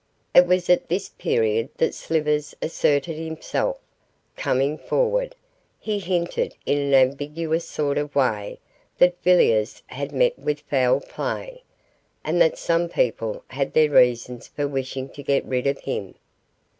It 0.33 0.47
was 0.47 0.67
at 0.67 0.89
this 0.89 1.09
period 1.09 1.69
that 1.77 1.93
Slivers 1.93 2.55
asserted 2.59 3.17
himself 3.17 3.77
coming 4.35 4.79
forward, 4.79 5.35
he 5.79 5.99
hinted 5.99 6.55
in 6.65 6.79
an 6.79 6.95
ambiguous 6.95 7.67
sort 7.69 7.99
of 7.99 8.15
way 8.15 8.57
that 8.97 9.21
Villiers 9.21 9.83
had 9.85 10.11
met 10.11 10.39
with 10.39 10.61
foul 10.61 11.01
play, 11.01 11.61
and 12.23 12.41
that 12.41 12.57
some 12.57 12.89
people 12.89 13.43
had 13.49 13.73
their 13.73 13.91
reasons 13.91 14.47
for 14.47 14.67
wishing 14.67 15.07
to 15.09 15.21
get 15.21 15.45
rid 15.45 15.67
of 15.67 15.79
him. 15.81 16.15